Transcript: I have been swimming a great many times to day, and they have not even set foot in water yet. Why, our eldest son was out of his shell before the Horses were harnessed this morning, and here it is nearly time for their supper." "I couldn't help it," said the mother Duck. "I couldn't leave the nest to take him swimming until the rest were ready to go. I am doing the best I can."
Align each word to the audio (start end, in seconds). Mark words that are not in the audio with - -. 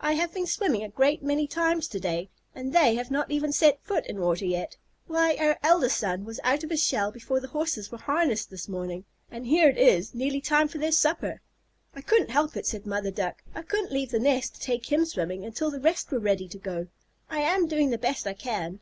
I 0.00 0.12
have 0.12 0.32
been 0.32 0.46
swimming 0.46 0.84
a 0.84 0.88
great 0.88 1.24
many 1.24 1.48
times 1.48 1.88
to 1.88 1.98
day, 1.98 2.28
and 2.54 2.72
they 2.72 2.94
have 2.94 3.10
not 3.10 3.32
even 3.32 3.50
set 3.50 3.82
foot 3.82 4.06
in 4.06 4.20
water 4.20 4.44
yet. 4.44 4.76
Why, 5.08 5.34
our 5.40 5.58
eldest 5.60 5.96
son 5.96 6.24
was 6.24 6.38
out 6.44 6.62
of 6.62 6.70
his 6.70 6.80
shell 6.84 7.10
before 7.10 7.40
the 7.40 7.48
Horses 7.48 7.90
were 7.90 7.98
harnessed 7.98 8.48
this 8.48 8.68
morning, 8.68 9.04
and 9.28 9.44
here 9.44 9.68
it 9.68 9.76
is 9.76 10.14
nearly 10.14 10.40
time 10.40 10.68
for 10.68 10.78
their 10.78 10.92
supper." 10.92 11.40
"I 11.96 12.00
couldn't 12.00 12.30
help 12.30 12.56
it," 12.56 12.64
said 12.64 12.84
the 12.84 12.90
mother 12.90 13.10
Duck. 13.10 13.42
"I 13.56 13.62
couldn't 13.62 13.90
leave 13.90 14.12
the 14.12 14.20
nest 14.20 14.54
to 14.54 14.60
take 14.60 14.92
him 14.92 15.04
swimming 15.04 15.44
until 15.44 15.72
the 15.72 15.80
rest 15.80 16.12
were 16.12 16.20
ready 16.20 16.46
to 16.46 16.58
go. 16.58 16.86
I 17.28 17.40
am 17.40 17.66
doing 17.66 17.90
the 17.90 17.98
best 17.98 18.24
I 18.24 18.34
can." 18.34 18.78